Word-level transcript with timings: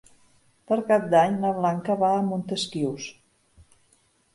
Per 0.71 0.77
Cap 0.87 1.05
d'Any 1.11 1.37
na 1.45 1.53
Blanca 1.59 1.99
va 2.07 2.13
a 2.17 2.27
Montesquiu. 2.33 3.01